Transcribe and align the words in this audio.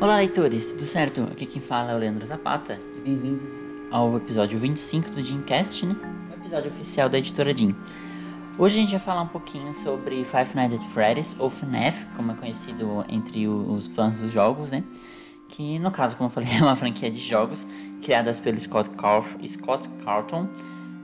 Olá, 0.00 0.16
leitores, 0.16 0.72
tudo 0.72 0.86
certo? 0.86 1.24
Aqui 1.24 1.44
quem 1.44 1.60
fala 1.60 1.92
é 1.92 1.94
o 1.94 1.98
Leandro 1.98 2.24
Zapata 2.24 2.80
e 2.96 3.00
bem-vindos 3.02 3.52
ao 3.90 4.16
episódio 4.16 4.58
25 4.58 5.10
do 5.10 5.22
Dreamcast, 5.22 5.84
né? 5.84 5.94
O 6.30 6.40
episódio 6.40 6.70
oficial 6.70 7.10
da 7.10 7.18
editora 7.18 7.54
Jim. 7.54 7.76
Hoje 8.58 8.78
a 8.78 8.82
gente 8.82 8.92
vai 8.92 8.98
falar 8.98 9.20
um 9.20 9.26
pouquinho 9.26 9.74
sobre 9.74 10.24
Five 10.24 10.56
Nights 10.56 10.80
at 10.80 10.88
Freddy's, 10.88 11.36
ou 11.38 11.50
FNAF, 11.50 12.06
como 12.16 12.32
é 12.32 12.34
conhecido 12.34 13.04
entre 13.10 13.46
os 13.46 13.88
fãs 13.88 14.18
dos 14.18 14.32
jogos, 14.32 14.70
né? 14.70 14.82
Que 15.50 15.78
no 15.78 15.90
caso, 15.90 16.16
como 16.16 16.28
eu 16.28 16.32
falei, 16.32 16.48
é 16.58 16.62
uma 16.62 16.76
franquia 16.76 17.10
de 17.10 17.20
jogos 17.20 17.68
criadas 18.00 18.40
pelo 18.40 18.58
Scott, 18.58 18.88
Car 18.96 19.22
Scott 19.46 19.86
Carlton, 20.02 20.48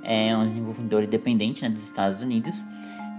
é 0.03 0.35
um 0.35 0.47
desenvolvedor 0.47 1.03
independente 1.03 1.63
né, 1.63 1.69
dos 1.69 1.83
Estados 1.83 2.23
Unidos. 2.23 2.65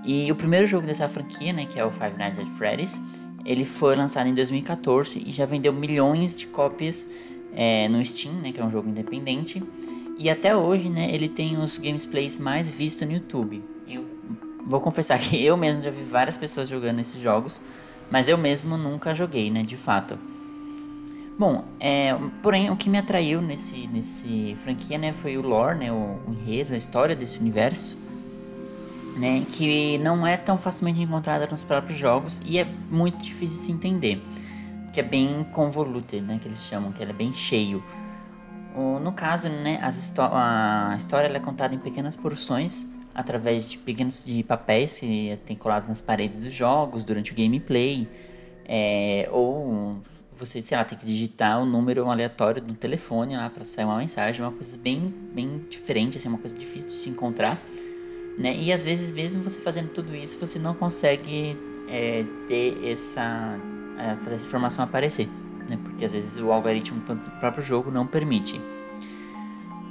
E 0.04 0.32
o 0.32 0.36
primeiro 0.36 0.66
jogo 0.66 0.88
dessa 0.88 1.08
franquia, 1.08 1.54
né, 1.54 1.68
que 1.68 1.80
é 1.80 1.86
o 1.86 1.92
Five 1.92 2.18
Nights 2.18 2.40
at 2.40 2.48
Freddy's, 2.48 3.00
ele 3.48 3.64
foi 3.64 3.96
lançado 3.96 4.28
em 4.28 4.34
2014 4.34 5.24
e 5.26 5.32
já 5.32 5.46
vendeu 5.46 5.72
milhões 5.72 6.38
de 6.38 6.46
cópias 6.48 7.10
é, 7.56 7.88
no 7.88 8.06
Steam, 8.06 8.36
né, 8.36 8.52
que 8.52 8.60
é 8.60 8.64
um 8.64 8.70
jogo 8.70 8.90
independente. 8.90 9.64
E 10.18 10.30
até 10.30 10.54
hoje, 10.54 10.90
né, 10.90 11.10
ele 11.10 11.30
tem 11.30 11.58
os 11.58 11.78
gameplays 11.78 12.36
mais 12.36 12.70
vistos 12.70 13.08
no 13.08 13.14
YouTube. 13.14 13.64
Eu 13.88 14.06
vou 14.66 14.82
confessar 14.82 15.18
que 15.18 15.42
eu 15.42 15.56
mesmo 15.56 15.80
já 15.80 15.90
vi 15.90 16.04
várias 16.04 16.36
pessoas 16.36 16.68
jogando 16.68 17.00
esses 17.00 17.22
jogos, 17.22 17.62
mas 18.12 18.28
eu 18.28 18.38
mesmo 18.38 18.78
nunca 18.78 19.16
joguei, 19.16 19.50
né, 19.50 19.64
de 19.64 19.78
fato. 19.78 20.20
Bom, 21.40 21.64
é, 21.80 22.18
porém, 22.44 22.70
o 22.70 22.76
que 22.76 22.90
me 22.90 22.98
atraiu 22.98 23.42
nesse, 23.42 23.88
nesse 23.88 24.58
franquia, 24.58 24.98
né, 24.98 25.14
foi 25.14 25.38
o 25.38 25.42
lore, 25.42 25.80
né, 25.80 25.90
o, 25.90 26.20
o 26.28 26.34
enredo, 26.34 26.74
a 26.74 26.78
história 26.78 27.16
desse 27.16 27.40
universo 27.40 27.98
né, 29.18 29.46
que 29.50 29.98
não 29.98 30.26
é 30.26 30.38
tão 30.38 30.58
facilmente 30.58 31.02
encontrada 31.02 31.48
nos 31.48 31.64
próprios 31.64 31.98
jogos 31.98 32.42
e 32.46 32.58
é 32.58 32.66
muito 32.90 33.24
difícil 33.24 33.56
de 33.56 33.62
se 33.62 33.72
entender, 33.72 34.24
que 34.94 35.00
é 35.00 35.04
bem 35.04 35.44
convoluted, 35.52 36.22
né, 36.22 36.40
que 36.42 36.48
eles 36.48 36.66
chamam, 36.66 36.92
que 36.92 37.02
ele 37.02 37.12
é 37.12 37.16
bem 37.16 37.34
cheio. 37.34 37.84
O, 38.76 39.00
no 39.00 39.12
caso, 39.12 39.50
né, 39.50 39.80
a 39.82 40.96
história 40.96 41.28
é 41.28 41.40
contada 41.40 41.74
em 41.74 41.80
pequenas 41.80 42.16
porções 42.16 42.88
através 43.14 43.68
de 43.68 43.80
pequenos 43.80 44.24
de 44.24 44.44
papéis 44.44 45.00
que 45.00 45.40
tem 45.44 45.56
colados 45.56 45.88
nas 45.88 46.00
paredes 46.00 46.38
dos 46.38 46.54
jogos 46.54 47.04
durante 47.04 47.32
o 47.32 47.36
gameplay, 47.36 48.08
é, 48.64 49.28
ou 49.32 49.98
você, 50.32 50.62
sei 50.62 50.78
lá, 50.78 50.86
tem 50.86 50.96
que 50.96 51.06
digitar 51.06 51.60
o 51.60 51.66
número 51.66 52.08
aleatório 52.12 52.62
do 52.62 52.76
telefone 52.76 53.36
lá 53.36 53.50
para 53.50 53.66
sair 53.66 53.86
uma 53.86 53.98
mensagem, 53.98 54.42
uma 54.42 54.52
coisa 54.52 54.78
bem, 54.78 55.12
bem 55.34 55.66
diferente, 55.68 56.20
assim, 56.20 56.30
uma 56.30 56.38
coisa 56.38 56.56
difícil 56.56 56.90
de 56.90 56.94
se 56.94 57.10
encontrar. 57.10 57.58
Né? 58.38 58.56
E 58.56 58.72
às 58.72 58.84
vezes, 58.84 59.12
mesmo 59.12 59.42
você 59.42 59.60
fazendo 59.60 59.90
tudo 59.90 60.16
isso, 60.16 60.38
você 60.38 60.60
não 60.60 60.74
consegue 60.74 61.58
é, 61.88 62.24
ter 62.48 62.78
essa. 62.86 63.58
É, 63.98 64.16
fazer 64.18 64.36
essa 64.36 64.46
informação 64.46 64.86
aparecer. 64.86 65.28
Né? 65.68 65.78
Porque 65.84 66.06
às 66.06 66.12
vezes 66.12 66.38
o 66.40 66.52
algoritmo 66.52 67.00
do 67.02 67.32
próprio 67.40 67.64
jogo 67.64 67.90
não 67.90 68.06
permite. 68.06 68.62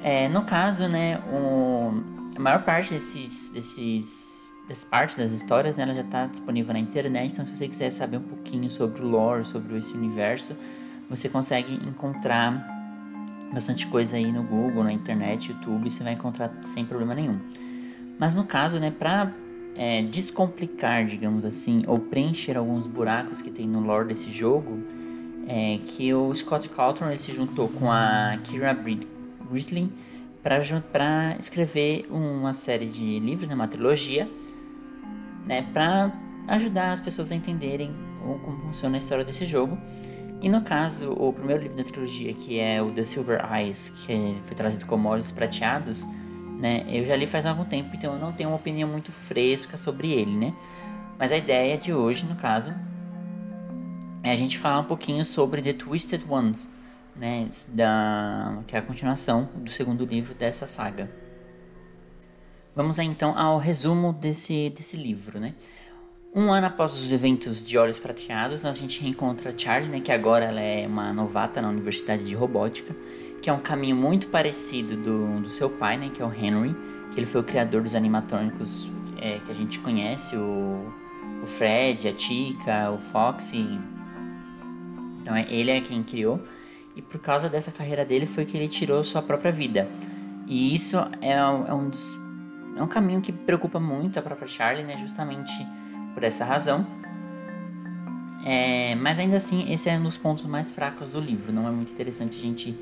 É, 0.03 0.29
no 0.29 0.45
caso, 0.45 0.87
né, 0.87 1.19
o, 1.33 2.03
a 2.37 2.41
maior 2.41 2.63
parte 2.63 2.91
desses, 2.91 3.51
desses, 3.51 4.53
dessas 4.69 4.85
partes 4.85 5.17
das 5.17 5.33
histórias 5.33 5.77
né, 5.77 5.83
ela 5.83 5.95
já 5.95 6.03
está 6.03 6.27
disponível 6.27 6.73
na 6.73 6.79
internet. 6.79 7.33
Então, 7.33 7.45
se 7.45 7.57
você 7.57 7.67
quiser 7.67 7.91
saber 7.91 8.19
um 8.19 8.23
pouquinho 8.23 8.71
sobre 8.71 9.03
o 9.03 9.09
lore, 9.09 9.45
sobre 9.45 9.77
esse 9.77 9.95
universo, 9.95 10.57
você 11.11 11.29
consegue 11.29 11.75
encontrar 11.75 12.65
bastante 13.53 13.87
coisa 13.89 14.17
aí 14.17 14.31
no 14.31 14.45
Google, 14.45 14.85
na 14.85 14.93
internet, 14.93 15.51
YouTube, 15.51 15.91
você 15.91 16.05
vai 16.05 16.13
encontrar 16.13 16.53
sem 16.63 16.85
problema 16.85 17.15
nenhum. 17.15 17.41
Mas 18.19 18.35
no 18.35 18.45
caso, 18.45 18.79
né, 18.81 18.91
para 18.91 19.33
é, 19.75 20.03
descomplicar, 20.03 21.05
digamos 21.05 21.45
assim, 21.45 21.83
ou 21.87 21.99
preencher 21.99 22.57
alguns 22.57 22.87
buracos 22.87 23.41
que 23.41 23.51
tem 23.51 23.67
no 23.67 23.81
lore 23.81 24.09
desse 24.09 24.31
jogo, 24.31 24.79
é 25.47 25.79
que 25.85 26.13
o 26.13 26.35
Scott 26.35 26.69
Cawthon 26.69 27.09
ele 27.09 27.19
se 27.19 27.33
juntou 27.33 27.69
com 27.69 27.91
a 27.91 28.39
Kira 28.43 28.77
Grisling 29.51 29.93
para 30.43 31.37
escrever 31.39 32.07
uma 32.11 32.53
série 32.53 32.87
de 32.87 33.21
livros, 33.21 33.49
né, 33.49 33.55
uma 33.55 33.69
trilogia, 33.69 34.29
né, 35.47 35.63
para 35.73 36.13
ajudar 36.49 36.93
as 36.93 37.01
pessoas 37.01 37.31
a 37.33 37.37
entenderem 37.37 37.95
como 38.43 38.59
funciona 38.61 38.97
a 38.97 38.99
história 38.99 39.25
desse 39.25 39.45
jogo. 39.45 39.79
E 40.41 40.49
no 40.49 40.63
caso, 40.63 41.13
o 41.13 41.33
primeiro 41.33 41.63
livro 41.63 41.77
da 41.77 41.85
trilogia, 41.85 42.33
que 42.33 42.59
é 42.59 42.83
o 42.83 42.91
The 42.91 43.05
Silver 43.05 43.41
Eyes, 43.53 43.91
que 43.91 44.37
foi 44.45 44.57
traduzido 44.57 44.87
como 44.87 45.09
Olhos 45.09 45.31
Prateados, 45.31 46.07
né? 46.59 46.85
Eu 46.89 47.05
já 47.05 47.15
li 47.15 47.27
faz 47.27 47.47
algum 47.47 47.65
tempo, 47.65 47.95
então 47.95 48.15
eu 48.15 48.19
não 48.19 48.33
tenho 48.33 48.51
uma 48.51 48.57
opinião 48.57 48.89
muito 48.89 49.13
fresca 49.13 49.77
sobre 49.77 50.11
ele, 50.13 50.35
né? 50.35 50.55
Mas 51.19 51.33
a 51.33 51.37
ideia 51.37 51.77
de 51.77 51.93
hoje, 51.93 52.27
no 52.27 52.37
caso, 52.37 52.75
é 54.23 54.31
a 54.33 54.37
gente 54.37 54.59
falar 54.59 54.81
um 54.81 54.85
pouquinho 54.85 55.25
sobre 55.25 55.63
The 55.63 55.73
Twisted 55.73 56.25
Ones, 56.29 56.71
né? 57.15 57.49
Da, 57.69 58.59
que 58.67 58.75
é 58.75 58.79
a 58.79 58.83
continuação 58.83 59.49
do 59.57 59.71
segundo 59.71 60.05
livro 60.05 60.35
dessa 60.35 60.67
saga. 60.67 61.11
Vamos 62.75 62.99
então 62.99 63.39
ao 63.39 63.59
resumo 63.59 64.13
desse, 64.13 64.71
desse 64.71 64.97
livro, 64.97 65.41
né? 65.41 65.55
Um 66.39 66.53
ano 66.53 66.67
após 66.67 66.93
os 66.93 67.15
eventos 67.15 67.67
de 67.67 67.79
Olhos 67.79 67.99
Prateados, 67.99 68.67
a 68.67 68.73
gente 68.73 69.01
reencontra 69.01 69.55
Charlie, 69.57 69.91
né, 69.91 70.01
que 70.01 70.13
agora 70.13 70.45
ela 70.45 70.61
é 70.61 70.87
uma 70.87 71.11
novata 71.11 71.63
na 71.63 71.71
Universidade 71.71 72.27
de 72.27 72.35
Robótica, 72.35 72.95
que 73.41 73.49
é 73.49 73.53
um 73.55 73.59
caminho 73.59 73.97
muito 73.97 74.27
parecido 74.27 74.99
do, 74.99 75.41
do 75.41 75.49
seu 75.49 75.71
pai, 75.71 75.97
né, 75.97 76.11
que 76.13 76.21
é 76.21 76.27
o 76.27 76.31
Henry, 76.31 76.77
que 77.11 77.19
ele 77.19 77.25
foi 77.25 77.41
o 77.41 77.45
criador 77.45 77.81
dos 77.81 77.95
animatrônicos 77.95 78.87
é, 79.17 79.39
que 79.39 79.51
a 79.51 79.55
gente 79.55 79.79
conhece, 79.79 80.37
o, 80.37 80.93
o 81.43 81.47
Fred, 81.47 82.07
a 82.07 82.15
Chica, 82.15 82.91
o 82.91 82.99
Foxy. 82.99 83.81
Então 85.23 85.35
é, 85.35 85.47
ele 85.49 85.71
é 85.71 85.81
quem 85.81 86.03
criou, 86.03 86.39
e 86.95 87.01
por 87.01 87.19
causa 87.19 87.49
dessa 87.49 87.73
carreira 87.73 88.05
dele 88.05 88.27
foi 88.27 88.45
que 88.45 88.59
ele 88.59 88.69
tirou 88.69 89.03
sua 89.03 89.23
própria 89.23 89.51
vida. 89.51 89.89
E 90.47 90.75
isso 90.75 90.99
é, 91.23 91.33
é 91.33 91.73
um, 91.73 91.89
dos, 91.89 92.15
é 92.77 92.83
um 92.83 92.89
caminho 92.89 93.23
que 93.23 93.33
preocupa 93.33 93.81
muito 93.81 94.19
a 94.19 94.23
própria 94.23 94.47
Charlie, 94.47 94.85
né, 94.85 94.99
justamente 94.99 95.67
por 96.17 96.25
essa 96.25 96.47
razão. 96.47 96.87
É, 98.43 98.95
mas 98.95 99.19
ainda 99.19 99.37
assim, 99.37 99.71
esse 99.71 99.91
é 99.91 99.99
um 99.99 100.05
dos 100.05 100.17
pontos 100.17 100.47
mais 100.47 100.73
fracos 100.73 101.11
do 101.11 101.21
livro. 101.21 101.53
Não 101.53 101.69
é 101.69 101.71
muito 101.71 101.93
interessante 101.93 102.39
a 102.39 102.41
gente 102.41 102.75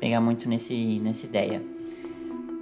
pegar 0.00 0.20
muito 0.20 0.48
nesse, 0.48 0.98
nessa 0.98 1.24
ideia. 1.24 1.62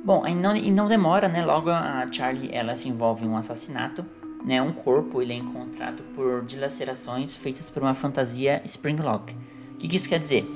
Bom, 0.05 0.27
e 0.27 0.34
não, 0.34 0.55
e 0.55 0.71
não 0.71 0.87
demora, 0.87 1.28
né? 1.28 1.43
Logo 1.43 1.71
a 1.71 2.06
Charlie 2.12 2.50
ela 2.53 2.77
se 2.77 2.91
envolve 2.91 3.25
em 3.25 3.28
um 3.28 3.38
assassinato. 3.38 4.05
Né? 4.47 4.61
Um 4.61 4.71
corpo 4.71 5.22
ele 5.22 5.33
é 5.33 5.37
encontrado 5.37 6.03
por 6.15 6.44
dilacerações 6.44 7.34
feitas 7.34 7.71
por 7.71 7.83
uma 7.83 7.94
fantasia 7.94 8.61
Springlock. 8.67 9.33
O 9.33 9.77
que, 9.78 9.88
que 9.88 9.97
isso 9.97 10.09
quer 10.11 10.19
dizer? 10.19 10.47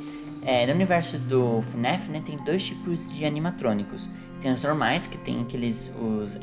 É, 0.45 0.67
no 0.67 0.73
universo 0.73 1.19
do 1.19 1.63
FNAF, 1.63 2.11
né, 2.11 2.21
tem 2.25 2.37
dois 2.37 2.67
tipos 2.67 3.13
de 3.13 3.25
animatrônicos. 3.25 4.11
Tem 4.41 4.53
os 4.53 4.65
normais, 4.65 5.07
que 5.07 5.17
tem 5.17 5.41
aqueles 5.41 5.95
os, 5.97 6.39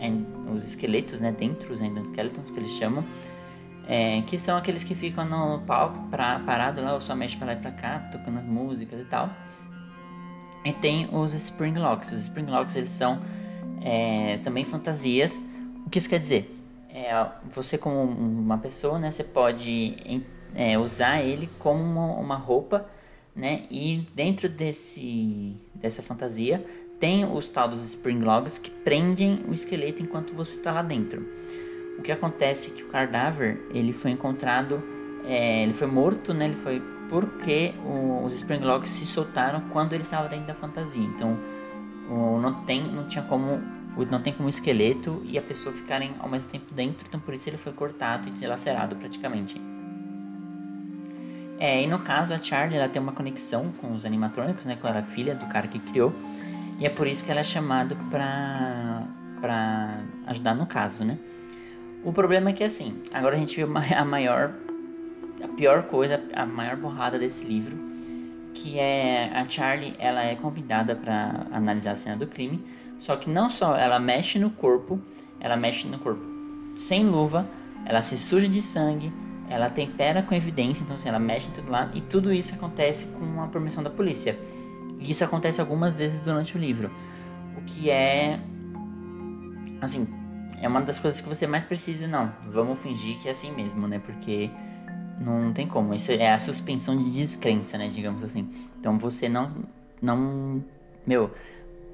os 0.55 0.63
esqueletos, 0.63 1.19
né, 1.19 1.33
dentro, 1.33 1.73
os 1.73 1.81
endoskeletons 1.81 2.49
que 2.49 2.57
eles 2.57 2.71
chamam, 2.71 3.05
é, 3.85 4.21
que 4.21 4.37
são 4.37 4.55
aqueles 4.57 4.85
que 4.85 4.95
ficam 4.95 5.25
no 5.25 5.59
palco 5.65 6.07
pra, 6.09 6.39
parado 6.39 6.81
lá, 6.81 6.93
ou 6.93 7.01
só 7.01 7.13
mexe 7.13 7.35
pra 7.35 7.47
lá 7.47 7.53
e 7.53 7.57
pra 7.57 7.71
cá, 7.71 7.99
tocando 8.11 8.39
as 8.39 8.45
músicas 8.45 9.01
e 9.01 9.05
tal. 9.05 9.29
E 10.63 10.71
tem 10.71 11.09
os 11.11 11.33
Springlocks. 11.33 12.11
Os 12.11 12.21
Springlocks, 12.21 12.77
eles 12.77 12.91
são 12.91 13.19
é, 13.81 14.37
também 14.37 14.63
fantasias. 14.63 15.41
O 15.85 15.89
que 15.89 15.97
isso 15.97 16.07
quer 16.07 16.19
dizer? 16.19 16.53
É, 16.89 17.11
você 17.49 17.77
como 17.77 18.01
uma 18.01 18.57
pessoa, 18.57 18.97
né, 18.97 19.11
você 19.11 19.23
pode 19.25 20.23
é, 20.55 20.77
usar 20.77 21.21
ele 21.21 21.49
como 21.59 21.83
uma, 21.83 22.15
uma 22.15 22.35
roupa 22.35 22.85
né? 23.39 23.63
E 23.71 24.05
dentro 24.13 24.49
desse 24.49 25.55
dessa 25.73 26.03
fantasia 26.03 26.63
tem 26.99 27.23
os 27.23 27.47
tal 27.47 27.69
dos 27.69 27.81
Springlogs 27.85 28.57
que 28.59 28.69
prendem 28.69 29.45
o 29.47 29.53
esqueleto 29.53 30.03
enquanto 30.03 30.33
você 30.33 30.57
está 30.57 30.71
lá 30.73 30.81
dentro. 30.81 31.25
O 31.97 32.01
que 32.01 32.11
acontece 32.11 32.69
é 32.69 32.73
que 32.73 32.83
o 32.83 32.87
cadáver 32.87 33.61
ele 33.73 33.93
foi 33.93 34.11
encontrado, 34.11 34.83
é, 35.25 35.63
ele 35.63 35.73
foi 35.73 35.87
morto, 35.87 36.33
né? 36.33 36.45
Ele 36.45 36.55
foi 36.55 36.81
porque 37.09 37.73
o, 37.85 38.25
os 38.25 38.33
Springlogs 38.33 38.89
se 38.89 39.05
soltaram 39.05 39.61
quando 39.69 39.93
ele 39.93 40.03
estava 40.03 40.27
dentro 40.27 40.45
da 40.45 40.53
fantasia. 40.53 41.01
Então 41.01 41.39
o, 42.09 42.39
não 42.39 42.65
tem, 42.65 42.83
não 42.83 43.05
tinha 43.05 43.23
como, 43.23 43.61
não 44.11 44.21
tem 44.21 44.33
como 44.33 44.49
esqueleto 44.49 45.21
e 45.23 45.37
a 45.37 45.41
pessoa 45.41 45.73
ficarem 45.73 46.13
ao 46.19 46.29
mesmo 46.29 46.51
tempo 46.51 46.73
dentro. 46.73 47.05
Então 47.07 47.19
por 47.19 47.33
isso 47.33 47.49
ele 47.49 47.57
foi 47.57 47.71
cortado 47.71 48.27
e 48.27 48.31
dilacerado 48.31 48.97
praticamente. 48.97 49.59
É, 51.59 51.83
e 51.83 51.87
no 51.87 51.99
caso, 51.99 52.33
a 52.33 52.37
Charlie 52.37 52.77
ela 52.77 52.87
tem 52.87 53.01
uma 53.01 53.11
conexão 53.11 53.71
com 53.81 53.93
os 53.93 54.05
animatrônicos, 54.05 54.65
né? 54.65 54.77
Com 54.77 54.87
a 54.87 55.03
filha 55.03 55.35
do 55.35 55.45
cara 55.47 55.67
que 55.67 55.77
criou. 55.77 56.13
E 56.79 56.85
é 56.85 56.89
por 56.89 57.05
isso 57.05 57.25
que 57.25 57.31
ela 57.31 57.41
é 57.41 57.43
chamada 57.43 57.95
pra, 58.09 59.03
pra 59.41 59.99
ajudar 60.27 60.55
no 60.55 60.65
caso, 60.65 61.03
né? 61.03 61.17
O 62.03 62.13
problema 62.13 62.51
é 62.51 62.53
que, 62.53 62.63
assim, 62.63 63.01
agora 63.13 63.35
a 63.35 63.39
gente 63.39 63.55
viu 63.55 63.67
a 63.95 64.05
maior... 64.05 64.53
A 65.41 65.47
pior 65.47 65.83
coisa, 65.83 66.21
a 66.33 66.45
maior 66.45 66.75
borrada 66.75 67.17
desse 67.17 67.45
livro, 67.45 67.77
que 68.53 68.77
é 68.77 69.31
a 69.33 69.45
Charlie, 69.49 69.95
ela 69.97 70.21
é 70.21 70.35
convidada 70.35 70.97
para 70.97 71.47
analisar 71.49 71.91
a 71.91 71.95
cena 71.95 72.17
do 72.17 72.27
crime, 72.27 72.61
só 72.97 73.15
que 73.15 73.29
não 73.29 73.49
só 73.49 73.77
ela 73.77 73.99
mexe 73.99 74.37
no 74.37 74.49
corpo, 74.49 74.99
ela 75.39 75.55
mexe 75.55 75.87
no 75.87 75.97
corpo 75.97 76.21
sem 76.75 77.05
luva, 77.05 77.47
ela 77.85 78.01
se 78.01 78.17
suja 78.17 78.49
de 78.49 78.61
sangue, 78.61 79.13
ela 79.49 79.69
tempera 79.69 80.21
com 80.21 80.35
evidência, 80.35 80.83
então 80.83 80.95
assim, 80.95 81.09
ela 81.09 81.19
mexe 81.19 81.49
em 81.49 81.51
tudo 81.51 81.71
lá, 81.71 81.91
e 81.93 82.01
tudo 82.01 82.31
isso 82.31 82.53
acontece 82.53 83.07
com 83.07 83.41
a 83.41 83.47
permissão 83.47 83.83
da 83.83 83.89
polícia. 83.89 84.37
E 84.99 85.09
isso 85.09 85.23
acontece 85.23 85.59
algumas 85.59 85.95
vezes 85.95 86.19
durante 86.19 86.55
o 86.55 86.59
livro. 86.59 86.91
O 87.57 87.61
que 87.61 87.89
é. 87.89 88.39
Assim, 89.81 90.07
é 90.61 90.67
uma 90.67 90.81
das 90.81 90.99
coisas 90.99 91.21
que 91.21 91.27
você 91.27 91.47
mais 91.47 91.63
precisa, 91.63 92.07
não. 92.07 92.31
Vamos 92.45 92.79
fingir 92.79 93.17
que 93.17 93.27
é 93.27 93.31
assim 93.31 93.51
mesmo, 93.51 93.87
né? 93.87 93.99
Porque 93.99 94.51
não 95.19 95.53
tem 95.53 95.67
como. 95.67 95.93
Isso 95.93 96.11
é 96.11 96.31
a 96.31 96.37
suspensão 96.37 97.01
de 97.01 97.09
descrença, 97.11 97.77
né? 97.77 97.87
Digamos 97.87 98.23
assim. 98.23 98.47
Então 98.79 98.99
você 98.99 99.27
não. 99.29 99.51
Não. 100.01 100.63
Meu. 101.07 101.31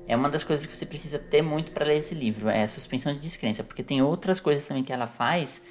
É 0.08 0.16
uma 0.16 0.30
das 0.30 0.44
coisas 0.44 0.68
que 0.68 0.75
você 0.75 0.86
precisa 0.86 1.18
ter 1.18 1.42
muito 1.42 1.72
para 1.72 1.86
ler 1.86 1.98
esse 1.98 2.13
livro. 2.13 2.50
É 2.50 2.63
a 2.63 2.68
suspensão 2.68 3.13
de 3.13 3.19
descrença. 3.19 3.63
Porque 3.63 3.81
tem 3.81 4.01
outras 4.01 4.40
coisas 4.40 4.66
também 4.66 4.84
que 4.84 4.94
ela 4.94 5.08
faz 5.08 5.63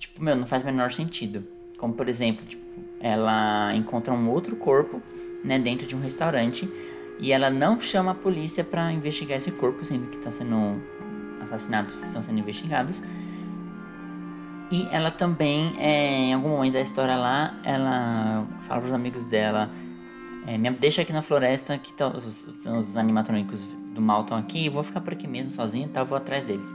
tipo, 0.00 0.22
meu, 0.22 0.34
não 0.34 0.46
faz 0.46 0.62
o 0.62 0.66
menor 0.66 0.92
sentido. 0.92 1.44
Como, 1.78 1.94
por 1.94 2.08
exemplo, 2.08 2.44
tipo, 2.44 2.64
ela 2.98 3.74
encontra 3.76 4.12
um 4.12 4.30
outro 4.30 4.56
corpo, 4.56 5.00
né? 5.44 5.58
Dentro 5.58 5.86
de 5.86 5.94
um 5.94 6.00
restaurante. 6.00 6.68
E 7.20 7.32
ela 7.32 7.50
não 7.50 7.80
chama 7.80 8.12
a 8.12 8.14
polícia 8.14 8.64
para 8.64 8.90
investigar 8.90 9.36
esse 9.36 9.52
corpo, 9.52 9.84
sendo 9.84 10.06
que 10.08 10.16
está 10.16 10.30
sendo 10.30 10.82
assassinatos 11.40 12.02
estão 12.02 12.22
sendo 12.22 12.38
investigados. 12.38 13.02
E 14.70 14.88
ela 14.90 15.10
também, 15.10 15.74
é, 15.78 16.28
em 16.28 16.34
algum 16.34 16.50
momento 16.50 16.74
da 16.74 16.80
história 16.80 17.16
lá, 17.16 17.60
ela 17.64 18.46
fala 18.60 18.80
para 18.80 18.88
os 18.88 18.94
amigos 18.94 19.24
dela: 19.24 19.70
é, 20.46 20.56
me 20.56 20.70
deixa 20.70 21.02
aqui 21.02 21.12
na 21.12 21.22
floresta 21.22 21.76
que 21.76 21.92
tá, 21.92 22.08
os, 22.08 22.66
os, 22.66 22.96
animatrônicos 22.96 23.76
do 23.94 24.00
mal 24.00 24.22
estão 24.22 24.38
aqui, 24.38 24.68
vou 24.68 24.82
ficar 24.82 25.00
por 25.00 25.12
aqui 25.12 25.26
mesmo 25.26 25.50
sozinho, 25.50 25.88
tá, 25.88 26.00
eu 26.00 26.06
vou 26.06 26.16
atrás 26.16 26.44
deles. 26.44 26.74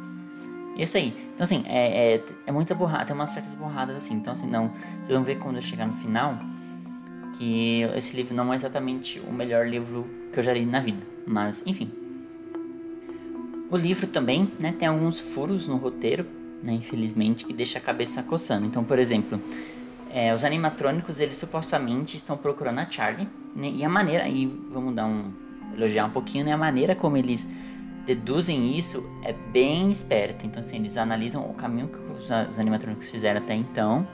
E 0.76 0.82
é 0.82 0.84
isso 0.84 0.98
aí. 0.98 1.16
Então, 1.34 1.44
assim, 1.44 1.64
é, 1.68 2.16
é, 2.16 2.24
é 2.48 2.52
muita 2.52 2.76
borrada, 2.76 3.06
tem 3.06 3.16
umas 3.16 3.30
certas 3.30 3.56
borradas 3.56 3.96
assim. 3.96 4.16
Então, 4.16 4.34
assim, 4.34 4.48
não. 4.48 4.72
Vocês 4.98 5.10
vão 5.10 5.24
ver 5.24 5.40
quando 5.40 5.56
eu 5.56 5.62
chegar 5.62 5.88
no 5.88 5.94
final 5.94 6.38
que 7.38 7.82
esse 7.96 8.16
livro 8.16 8.34
não 8.34 8.52
é 8.54 8.56
exatamente 8.56 9.20
o 9.20 9.32
melhor 9.32 9.68
livro 9.68 10.06
que 10.32 10.40
eu 10.40 10.44
já 10.44 10.54
li 10.54 10.66
na 10.66 10.80
vida. 10.80 11.02
Mas, 11.26 11.64
enfim. 11.66 11.92
O 13.70 13.78
livro 13.78 14.08
também 14.08 14.52
né, 14.60 14.74
tem 14.78 14.88
alguns 14.88 15.20
furos 15.20 15.68
no 15.68 15.78
roteiro, 15.78 16.26
né, 16.62 16.74
infelizmente, 16.74 17.46
que 17.46 17.54
deixa 17.54 17.80
a 17.80 17.82
cabeça 17.82 18.22
coçando. 18.24 18.66
Então, 18.66 18.84
por 18.84 19.00
exemplo, 19.00 19.42
é, 20.12 20.34
os 20.34 20.44
animatrônicos, 20.44 21.20
eles 21.20 21.36
supostamente 21.36 22.16
estão 22.16 22.38
procurando 22.38 22.80
a 22.80 22.90
Charlie, 22.90 23.28
né, 23.56 23.72
e 23.74 23.84
a 23.84 23.90
maneira, 23.90 24.28
e 24.30 24.46
vamos 24.70 24.94
dar 24.94 25.06
um, 25.06 25.34
elogiar 25.76 26.06
um 26.06 26.12
pouquinho, 26.12 26.46
né, 26.46 26.54
a 26.54 26.58
maneira 26.58 26.96
como 26.96 27.18
eles 27.18 27.48
deduzem 28.06 28.78
isso 28.78 29.10
é 29.24 29.34
bem 29.34 29.92
esperta. 29.92 30.46
Então, 30.46 30.60
assim, 30.60 30.78
eles 30.78 30.98
analisam 30.98 31.50
o 31.50 31.54
caminho 31.54 31.88
que 31.88 31.98
os, 31.98 32.26
os 32.26 32.60
animatrônicos 32.60 33.10
fizeram 33.10 33.42
até 33.42 33.56
então, 33.56 34.08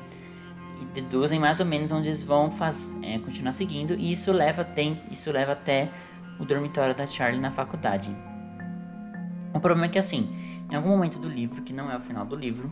e 0.81 0.85
deduzem 0.85 1.39
mais 1.39 1.59
ou 1.59 1.65
menos 1.65 1.91
onde 1.91 2.07
eles 2.07 2.23
vão 2.23 2.49
faz, 2.49 2.95
é, 3.03 3.19
continuar 3.19 3.51
seguindo, 3.51 3.93
e 3.93 4.11
isso 4.11 4.31
leva, 4.31 4.63
tem, 4.63 5.01
isso 5.11 5.31
leva 5.31 5.51
até 5.51 5.89
o 6.39 6.45
dormitório 6.45 6.95
da 6.95 7.05
Charlie 7.05 7.39
na 7.39 7.51
faculdade. 7.51 8.09
O 9.53 9.59
problema 9.59 9.85
é 9.85 9.89
que 9.89 9.99
assim, 9.99 10.29
em 10.71 10.75
algum 10.75 10.89
momento 10.89 11.19
do 11.19 11.27
livro, 11.27 11.61
que 11.61 11.73
não 11.73 11.91
é 11.91 11.97
o 11.97 11.99
final 11.99 12.25
do 12.25 12.35
livro, 12.35 12.71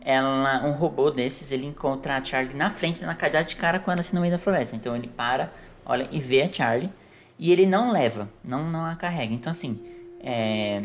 ela, 0.00 0.64
um 0.66 0.72
robô 0.72 1.10
desses, 1.10 1.52
ele 1.52 1.66
encontra 1.66 2.16
a 2.16 2.24
Charlie 2.24 2.56
na 2.56 2.70
frente, 2.70 3.04
na 3.04 3.14
cadeira 3.14 3.44
de 3.46 3.54
cara 3.54 3.78
com 3.78 3.90
ela 3.90 4.00
assim 4.00 4.14
no 4.14 4.20
meio 4.20 4.32
da 4.32 4.38
floresta. 4.38 4.74
Então 4.74 4.96
ele 4.96 5.08
para, 5.08 5.52
olha 5.84 6.08
e 6.10 6.20
vê 6.20 6.42
a 6.42 6.52
Charlie 6.52 6.90
e 7.38 7.52
ele 7.52 7.66
não 7.66 7.92
leva, 7.92 8.28
não, 8.44 8.68
não 8.70 8.84
a 8.84 8.94
carrega. 8.96 9.32
Então 9.32 9.50
assim, 9.50 9.80
é, 10.22 10.82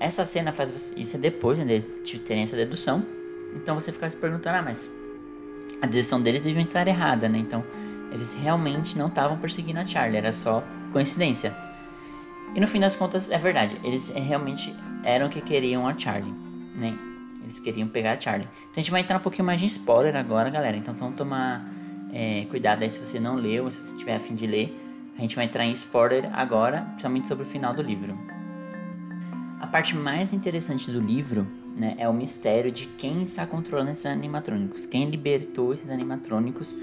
essa 0.00 0.24
cena 0.24 0.52
faz 0.52 0.70
você, 0.70 0.94
isso 0.96 1.16
é 1.16 1.20
depois 1.20 1.58
né, 1.58 1.64
de 1.66 2.18
terem 2.20 2.42
essa 2.42 2.56
dedução. 2.56 3.04
Então 3.54 3.74
você 3.74 3.92
fica 3.92 4.08
se 4.08 4.16
perguntando, 4.16 4.56
ah, 4.56 4.62
mas 4.62 4.92
a 5.80 5.86
dedução 5.86 6.20
deles 6.20 6.42
devia 6.42 6.62
estar 6.62 6.86
errada, 6.86 7.28
né? 7.28 7.38
Então 7.38 7.64
eles 8.10 8.34
realmente 8.34 8.96
não 8.96 9.08
estavam 9.08 9.38
perseguindo 9.38 9.80
a 9.80 9.84
Charlie, 9.84 10.16
era 10.16 10.32
só 10.32 10.62
coincidência. 10.92 11.54
E 12.54 12.60
no 12.60 12.66
fim 12.66 12.78
das 12.78 12.94
contas, 12.94 13.30
é 13.30 13.38
verdade, 13.38 13.78
eles 13.82 14.10
realmente 14.10 14.74
eram 15.02 15.28
que 15.28 15.40
queriam 15.40 15.86
a 15.86 15.96
Charlie, 15.96 16.34
né? 16.74 16.98
Eles 17.42 17.58
queriam 17.58 17.88
pegar 17.88 18.12
a 18.12 18.20
Charlie. 18.20 18.46
Então 18.46 18.72
a 18.76 18.80
gente 18.80 18.90
vai 18.90 19.00
entrar 19.00 19.16
um 19.16 19.20
pouquinho 19.20 19.44
mais 19.44 19.58
de 19.58 19.66
spoiler 19.66 20.14
agora, 20.14 20.48
galera. 20.48 20.76
Então 20.76 20.94
vamos 20.94 21.16
tomar 21.16 21.68
é, 22.12 22.46
cuidado 22.50 22.82
aí 22.82 22.90
se 22.90 22.98
você 22.98 23.18
não 23.18 23.34
leu, 23.34 23.64
ou 23.64 23.70
se 23.70 23.80
você 23.80 23.96
tiver 23.96 24.14
a 24.14 24.20
fim 24.20 24.34
de 24.34 24.46
ler. 24.46 24.78
A 25.16 25.20
gente 25.20 25.36
vai 25.36 25.44
entrar 25.44 25.64
em 25.64 25.70
spoiler 25.72 26.28
agora, 26.32 26.82
principalmente 26.82 27.28
sobre 27.28 27.44
o 27.44 27.46
final 27.46 27.74
do 27.74 27.82
livro. 27.82 28.18
A 29.60 29.66
parte 29.66 29.96
mais 29.96 30.32
interessante 30.32 30.90
do 30.90 31.00
livro 31.00 31.46
né, 31.78 31.94
é 31.98 32.08
o 32.08 32.12
mistério 32.12 32.70
de 32.70 32.86
quem 32.86 33.22
está 33.22 33.46
controlando 33.46 33.90
esses 33.90 34.06
animatrônicos, 34.06 34.86
quem 34.86 35.08
libertou 35.08 35.72
esses 35.72 35.88
animatrônicos. 35.88 36.76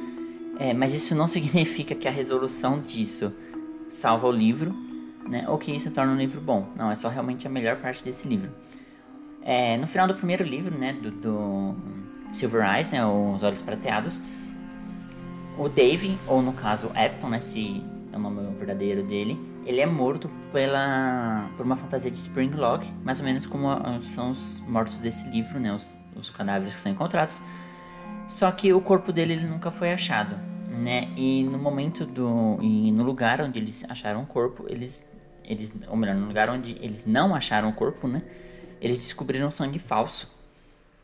É, 0.58 0.74
mas 0.74 0.94
isso 0.94 1.14
não 1.16 1.28
significa 1.28 1.94
que 1.96 2.08
a 2.08 2.12
resolução 2.12 2.80
disso 2.80 3.34
salva 3.88 4.28
o 4.28 4.32
livro 4.32 4.74
né, 5.28 5.46
ou 5.48 5.58
que 5.58 5.72
isso 5.72 5.92
torna 5.92 6.12
um 6.12 6.18
livro 6.18 6.42
bom. 6.42 6.68
Não, 6.76 6.92
é 6.92 6.96
só 6.96 7.08
realmente 7.08 7.46
a 7.46 7.50
melhor 7.50 7.78
parte 7.78 8.04
desse 8.04 8.28
livro. 8.28 8.52
É, 9.42 9.78
no 9.78 9.88
final 9.88 10.08
do 10.08 10.16
primeiro 10.16 10.44
livro, 10.44 10.78
né, 10.78 10.94
do, 10.94 11.12
do 11.12 11.76
Silver 12.32 12.76
Eyes, 12.76 12.92
né, 12.92 13.06
Os 13.06 13.44
Olhos 13.44 13.62
Prateados, 13.62 14.22
o 15.58 15.68
Dave, 15.68 16.18
ou 16.28 16.42
no 16.42 16.54
caso 16.54 16.92
Afton, 16.96 17.30
né, 17.30 17.40
se 17.40 17.84
é 18.12 18.18
o 18.18 18.20
nome 18.20 18.42
verdadeiro 18.56 19.04
dele, 19.04 19.40
ele 19.66 19.82
é 19.82 19.86
morto 19.86 20.30
pela, 20.52 21.50
por 21.56 21.66
uma 21.66 21.76
fantasia 21.76 22.10
de 22.10 22.18
Springlock, 22.18 22.92
mais 23.04 23.20
ou 23.20 23.26
menos 23.26 23.46
como 23.46 23.68
são 24.02 24.32
os 24.32 24.60
mortos 24.68 24.98
desse 24.98 25.30
livro, 25.30 25.60
né, 25.60 25.74
os, 25.74 26.00
os 26.16 26.30
cadáveres 26.30 26.76
que 26.76 26.80
são 26.80 26.92
encontrados. 26.92 27.42
Só 28.28 28.52
que 28.52 28.74
o 28.74 28.82
corpo 28.82 29.12
dele 29.12 29.34
ele 29.34 29.48
nunca 29.48 29.72
foi 29.72 29.92
achado, 29.92 30.36
né? 30.70 31.10
E 31.18 31.44
no 31.44 31.58
momento 31.58 32.06
do 32.06 32.60
e 32.62 32.92
no 32.92 33.04
lugar 33.04 33.42
onde 33.42 33.58
eles 33.58 33.84
acharam 33.90 34.22
o 34.22 34.26
corpo, 34.26 34.66
eles 34.70 35.10
eles, 35.50 35.74
ou 35.88 35.98
melhor, 35.98 36.16
no 36.16 36.28
lugar 36.28 36.48
onde 36.48 36.78
eles 36.80 37.06
não 37.06 37.34
acharam 37.34 37.70
o 37.70 37.74
corpo, 37.74 38.08
né? 38.08 38.22
Eles 38.80 39.00
descobriram 39.00 39.50
sangue 39.50 39.80
falso. 39.80 40.32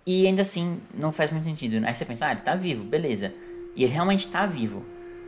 E 0.05 0.27
ainda 0.27 0.43
assim, 0.43 0.79
não 0.93 1.11
faz 1.11 1.31
muito 1.31 1.45
sentido. 1.45 1.79
Né? 1.79 1.87
Aí 1.87 1.95
você 1.95 2.05
pensa, 2.05 2.27
ah, 2.27 2.31
ele 2.31 2.41
tá 2.41 2.55
vivo, 2.55 2.85
beleza. 2.85 3.33
E 3.75 3.83
ele 3.83 3.91
realmente 3.91 4.27
tá 4.27 4.45
vivo. 4.45 4.85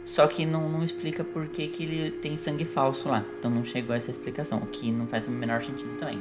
Só 0.07 0.25
que 0.25 0.45
não, 0.45 0.69
não 0.69 0.86
explica 0.86 1.21
por 1.21 1.50
que, 1.50 1.68
que 1.68 1.83
ele 1.83 2.12
tem 2.12 2.38
sangue 2.38 2.63
falso 2.63 3.09
lá. 3.09 3.25
Então 3.38 3.51
não 3.51 3.65
chegou 3.65 3.94
a 3.94 3.98
essa 3.98 4.09
explicação, 4.09 4.59
o 4.59 4.65
que 4.65 4.89
não 4.89 5.06
faz 5.06 5.27
o 5.27 5.31
menor 5.31 5.62
sentido 5.62 5.98
também. 5.98 6.18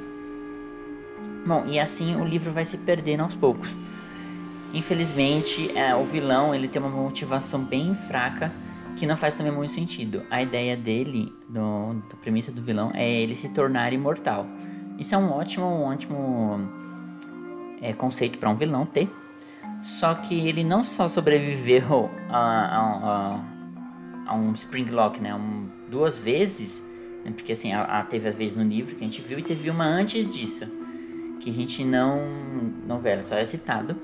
Bom, 1.47 1.65
e 1.67 1.79
assim 1.79 2.21
o 2.21 2.25
livro 2.25 2.51
vai 2.51 2.65
se 2.65 2.79
perdendo 2.79 3.23
aos 3.23 3.37
poucos. 3.37 3.77
Infelizmente, 4.75 5.71
é, 5.79 5.95
o 5.95 6.05
vilão 6.05 6.53
ele 6.53 6.67
tem 6.67 6.83
uma 6.83 6.91
motivação 6.91 7.63
bem 7.63 7.95
fraca 7.95 8.53
que 8.97 9.07
não 9.07 9.17
faz 9.17 9.35
também 9.35 9.53
muito 9.53 9.71
sentido. 9.71 10.25
A 10.29 10.43
ideia 10.43 10.77
dele, 10.77 11.33
do, 11.49 11.95
da 12.11 12.17
premissa 12.21 12.51
do 12.51 12.61
vilão, 12.61 12.91
é 12.93 13.09
ele 13.09 13.37
se 13.37 13.51
tornar 13.51 13.93
imortal. 13.93 14.49
Isso 14.99 15.15
é 15.15 15.19
um 15.19 15.31
ótimo, 15.31 15.65
um 15.65 15.85
ótimo 15.85 16.69
é, 17.81 17.93
conceito 17.93 18.37
para 18.37 18.51
um 18.51 18.57
vilão 18.57 18.85
ter. 18.85 19.09
Só 19.81 20.13
que 20.13 20.49
ele 20.49 20.65
não 20.65 20.83
só 20.83 21.07
sobreviveu 21.07 22.11
a, 22.29 22.41
a, 22.41 23.56
a, 24.27 24.33
a 24.33 24.35
um 24.35 24.53
Springlock, 24.53 25.21
né? 25.21 25.35
Um, 25.35 25.69
duas 25.91 26.19
vezes, 26.21 26.89
né? 27.25 27.33
porque 27.35 27.53
assim, 27.53 27.73
a, 27.73 28.03
teve 28.03 28.29
a 28.29 28.33
vez 28.33 28.55
no 28.55 28.63
livro 28.63 28.95
que 28.95 29.03
a 29.03 29.07
gente 29.07 29.23
viu 29.23 29.39
e 29.39 29.43
teve 29.43 29.71
uma 29.71 29.85
antes 29.85 30.27
disso, 30.27 30.67
que 31.41 31.51
a 31.51 31.53
gente 31.53 31.85
não, 31.85 32.21
vê, 33.01 33.23
só 33.23 33.37
é 33.37 33.45
citado 33.45 33.97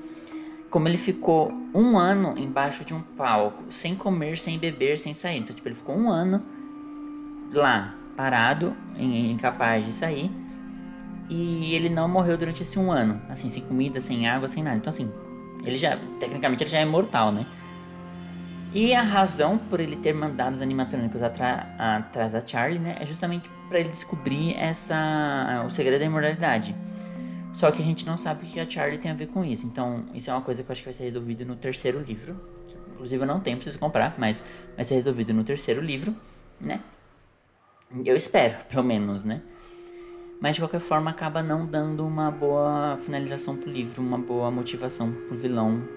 como 0.73 0.87
ele 0.87 0.97
ficou 0.97 1.53
um 1.71 1.99
ano 1.99 2.35
embaixo 2.35 2.83
de 2.83 2.95
um 2.95 3.01
palco, 3.03 3.63
sem 3.69 3.93
comer, 3.93 4.39
sem 4.39 4.57
beber, 4.57 4.97
sem 4.97 5.13
sair. 5.13 5.37
Então, 5.37 5.55
tipo, 5.55 5.67
ele 5.67 5.75
ficou 5.75 5.95
um 5.95 6.09
ano 6.09 6.43
lá, 7.53 7.93
parado, 8.17 8.75
incapaz 8.97 9.85
de 9.85 9.93
sair. 9.93 10.31
E 11.29 11.75
ele 11.75 11.89
não 11.89 12.07
morreu 12.07 12.35
durante 12.39 12.63
esse 12.63 12.79
um 12.79 12.91
ano, 12.91 13.21
assim, 13.29 13.49
sem 13.49 13.61
comida, 13.61 14.01
sem 14.01 14.27
água, 14.27 14.47
sem 14.47 14.63
nada. 14.63 14.77
Então, 14.77 14.89
assim, 14.89 15.11
ele 15.63 15.75
já, 15.75 15.95
tecnicamente, 16.19 16.63
ele 16.63 16.71
já 16.71 16.79
é 16.79 16.85
mortal, 16.85 17.31
né? 17.31 17.45
E 18.73 18.95
a 18.95 19.03
razão 19.03 19.57
por 19.57 19.79
ele 19.79 19.95
ter 19.95 20.13
mandado 20.13 20.53
os 20.53 20.61
animatrônicos 20.61 21.21
atrás 21.21 22.31
da 22.31 22.45
Charlie, 22.45 22.79
né, 22.79 22.97
é 22.99 23.05
justamente 23.05 23.47
para 23.69 23.79
ele 23.79 23.89
descobrir 23.89 24.55
essa, 24.55 25.63
o 25.67 25.69
segredo 25.69 25.99
da 25.99 26.05
imortalidade. 26.05 26.75
Só 27.53 27.69
que 27.69 27.83
a 27.83 27.85
gente 27.85 28.03
não 28.03 28.17
sabe 28.17 28.43
o 28.43 28.49
que 28.49 28.59
a 28.59 28.67
Charlie 28.67 28.97
tem 28.97 29.11
a 29.11 29.13
ver 29.13 29.27
com 29.27 29.45
isso. 29.45 29.67
Então, 29.67 30.07
isso 30.15 30.31
é 30.31 30.33
uma 30.33 30.41
coisa 30.41 30.63
que 30.63 30.69
eu 30.69 30.71
acho 30.71 30.81
que 30.81 30.87
vai 30.87 30.93
ser 30.93 31.03
resolvido 31.03 31.45
no 31.45 31.55
terceiro 31.55 32.01
livro. 32.01 32.33
Inclusive, 32.93 33.21
eu 33.21 33.27
não 33.27 33.39
tenho, 33.39 33.57
preciso 33.57 33.77
comprar, 33.77 34.15
mas 34.17 34.43
vai 34.75 34.83
ser 34.83 34.95
resolvido 34.95 35.35
no 35.35 35.43
terceiro 35.43 35.79
livro, 35.79 36.15
né? 36.59 36.81
Eu 38.03 38.15
espero, 38.15 38.55
pelo 38.67 38.83
menos, 38.83 39.23
né? 39.23 39.43
Mas 40.41 40.55
de 40.55 40.61
qualquer 40.61 40.79
forma, 40.79 41.11
acaba 41.11 41.43
não 41.43 41.67
dando 41.67 42.05
uma 42.05 42.31
boa 42.31 42.97
finalização 42.97 43.55
pro 43.55 43.69
livro, 43.69 44.01
uma 44.01 44.17
boa 44.17 44.49
motivação 44.49 45.11
pro 45.11 45.35
vilão 45.35 45.87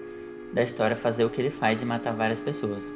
da 0.53 0.61
história 0.61 0.95
fazer 0.95 1.25
o 1.25 1.29
que 1.29 1.41
ele 1.41 1.49
faz 1.49 1.81
e 1.81 1.85
matar 1.85 2.13
várias 2.13 2.39
pessoas. 2.39 2.93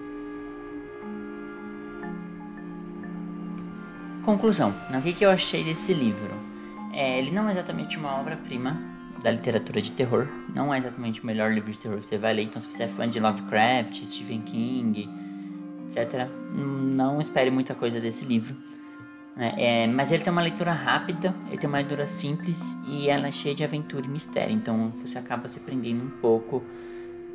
Conclusão: 4.23 4.73
né? 4.89 4.99
o 4.99 5.01
que, 5.01 5.13
que 5.13 5.25
eu 5.25 5.29
achei 5.29 5.63
desse 5.63 5.93
livro? 5.93 6.31
É, 6.93 7.17
ele 7.17 7.31
não 7.31 7.47
é 7.47 7.51
exatamente 7.51 7.97
uma 7.97 8.19
obra-prima 8.19 8.79
da 9.21 9.31
literatura 9.31 9.81
de 9.81 9.91
terror. 9.91 10.27
Não 10.53 10.73
é 10.73 10.77
exatamente 10.77 11.21
o 11.21 11.25
melhor 11.25 11.51
livro 11.51 11.71
de 11.71 11.79
terror 11.79 11.99
que 11.99 12.05
você 12.05 12.17
vai 12.17 12.33
ler, 12.33 12.43
então 12.43 12.59
se 12.59 12.71
você 12.71 12.83
é 12.83 12.87
fã 12.87 13.07
de 13.07 13.19
Lovecraft, 13.19 14.03
Stephen 14.03 14.41
King, 14.41 15.09
etc., 15.85 16.27
não 16.53 17.21
espere 17.21 17.49
muita 17.49 17.73
coisa 17.73 17.99
desse 17.99 18.25
livro. 18.25 18.55
É, 19.37 19.83
é, 19.83 19.87
mas 19.87 20.11
ele 20.11 20.23
tem 20.23 20.31
uma 20.31 20.41
leitura 20.41 20.71
rápida, 20.71 21.33
ele 21.47 21.57
tem 21.57 21.67
uma 21.67 21.77
leitura 21.77 22.05
simples 22.05 22.77
e 22.87 23.07
ela 23.07 23.27
é 23.27 23.31
cheia 23.31 23.55
de 23.55 23.63
aventura 23.63 24.05
e 24.05 24.09
mistério, 24.09 24.53
então 24.53 24.91
você 24.91 25.17
acaba 25.17 25.47
se 25.47 25.61
prendendo 25.61 26.03
um 26.03 26.09
pouco 26.09 26.61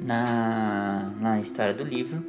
na, 0.01 1.11
na 1.21 1.41
história 1.41 1.75
do 1.75 1.85
livro. 1.85 2.23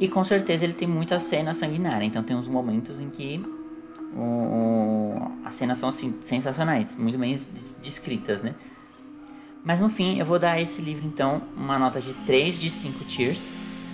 E 0.00 0.08
com 0.08 0.24
certeza 0.24 0.64
ele 0.64 0.72
tem 0.72 0.88
muita 0.88 1.18
cena 1.18 1.52
sanguinária, 1.52 2.06
então 2.06 2.22
tem 2.22 2.34
uns 2.34 2.48
momentos 2.48 3.00
em 3.00 3.10
que 3.10 3.44
o, 4.16 4.20
o, 4.20 5.32
as 5.44 5.54
cenas 5.54 5.78
são 5.78 5.88
assim, 5.88 6.16
sensacionais, 6.20 6.96
muito 6.96 7.18
bem 7.18 7.36
descritas, 7.82 8.40
né? 8.42 8.54
Mas 9.62 9.80
no 9.80 9.90
fim, 9.90 10.18
eu 10.18 10.24
vou 10.24 10.38
dar 10.38 10.52
a 10.52 10.60
esse 10.60 10.80
livro 10.80 11.06
então 11.06 11.42
uma 11.54 11.78
nota 11.78 12.00
de 12.00 12.14
3 12.14 12.58
de 12.58 12.70
5 12.70 13.04
tiers, 13.04 13.44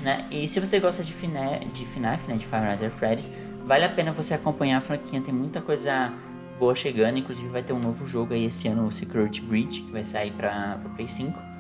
né? 0.02 0.28
E 0.30 0.46
se 0.46 0.60
você 0.60 0.78
gosta 0.78 1.02
de, 1.02 1.12
FNAF, 1.12 1.64
de 1.72 1.84
FNAF, 1.84 2.28
né, 2.28 2.36
de 2.36 2.46
Nights 2.46 2.82
at 2.82 2.92
Freddy's, 2.92 3.32
vale 3.64 3.84
a 3.84 3.88
pena 3.88 4.12
você 4.12 4.34
acompanhar 4.34 4.78
a 4.78 4.80
franquia, 4.80 5.20
tem 5.20 5.34
muita 5.34 5.60
coisa 5.60 6.12
boa 6.56 6.74
chegando, 6.74 7.18
inclusive 7.18 7.48
vai 7.48 7.64
ter 7.64 7.72
um 7.72 7.80
novo 7.80 8.06
jogo 8.06 8.32
aí 8.32 8.44
esse 8.44 8.68
ano, 8.68 8.86
o 8.86 8.92
Security 8.92 9.42
Breach, 9.42 9.82
que 9.82 9.90
vai 9.90 10.04
sair 10.04 10.30
para 10.30 10.78
Play 10.94 11.08
5 11.08 11.55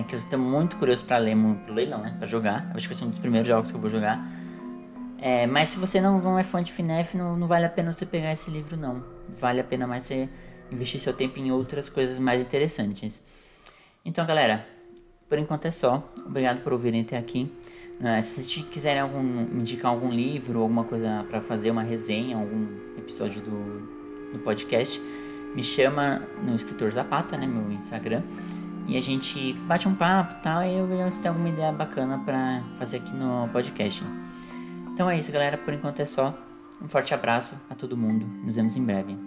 é 0.00 0.02
que 0.02 0.14
eu 0.14 0.18
estou 0.18 0.38
muito 0.38 0.76
curioso 0.76 1.04
para 1.04 1.18
ler, 1.18 1.36
pro 1.64 1.74
ler 1.74 1.88
não, 1.88 2.00
né? 2.00 2.14
Para 2.18 2.26
jogar. 2.26 2.70
acho 2.74 2.88
que 2.88 2.94
vai 2.94 2.98
ser 2.98 3.04
um 3.04 3.10
dos 3.10 3.18
primeiros 3.18 3.46
jogos 3.46 3.70
que 3.70 3.76
eu 3.76 3.80
vou 3.80 3.90
jogar. 3.90 4.26
É, 5.18 5.46
mas 5.46 5.70
se 5.70 5.78
você 5.78 6.00
não, 6.00 6.20
não 6.20 6.38
é 6.38 6.42
fã 6.42 6.62
de 6.62 6.72
FNAF, 6.72 7.16
não, 7.16 7.36
não 7.36 7.46
vale 7.46 7.64
a 7.64 7.68
pena 7.68 7.92
você 7.92 8.04
pegar 8.04 8.32
esse 8.32 8.50
livro, 8.50 8.76
não. 8.76 9.04
Vale 9.28 9.60
a 9.60 9.64
pena 9.64 9.86
mais 9.86 10.04
você 10.04 10.28
investir 10.70 11.00
seu 11.00 11.12
tempo 11.12 11.38
em 11.38 11.50
outras 11.50 11.88
coisas 11.88 12.18
mais 12.18 12.40
interessantes. 12.40 13.22
Então, 14.04 14.24
galera, 14.26 14.66
por 15.28 15.38
enquanto 15.38 15.66
é 15.66 15.70
só. 15.70 16.12
Obrigado 16.24 16.62
por 16.62 16.72
ouvirem 16.72 17.00
até 17.00 17.16
aqui. 17.16 17.52
Uh, 18.00 18.22
se 18.22 18.42
vocês 18.42 18.66
quiserem 18.70 19.00
algum, 19.00 19.22
me 19.22 19.60
indicar 19.60 19.90
algum 19.90 20.10
livro, 20.10 20.60
alguma 20.60 20.84
coisa 20.84 21.24
para 21.28 21.40
fazer, 21.40 21.70
uma 21.70 21.82
resenha, 21.82 22.36
algum 22.36 22.66
episódio 22.98 23.40
do, 23.40 24.32
do 24.32 24.38
podcast, 24.40 25.00
me 25.54 25.64
chama 25.64 26.22
no 26.42 26.54
Escritor 26.54 26.90
Zapata, 26.90 27.38
né, 27.38 27.46
meu 27.46 27.72
Instagram. 27.72 28.22
E 28.86 28.96
a 28.96 29.00
gente 29.00 29.52
bate 29.66 29.88
um 29.88 29.94
papo 29.94 30.34
e 30.34 30.42
tal, 30.42 30.62
e 30.62 30.76
eu 30.76 30.86
vejo 30.86 31.10
se 31.10 31.20
tem 31.20 31.28
alguma 31.28 31.48
ideia 31.48 31.72
bacana 31.72 32.18
para 32.18 32.62
fazer 32.76 32.98
aqui 32.98 33.12
no 33.12 33.48
podcast. 33.48 34.04
Então 34.92 35.10
é 35.10 35.16
isso, 35.16 35.32
galera. 35.32 35.58
Por 35.58 35.74
enquanto 35.74 36.00
é 36.00 36.04
só. 36.04 36.32
Um 36.80 36.88
forte 36.88 37.12
abraço 37.14 37.56
a 37.68 37.74
todo 37.74 37.96
mundo. 37.96 38.26
Nos 38.44 38.56
vemos 38.56 38.76
em 38.76 38.84
breve. 38.84 39.25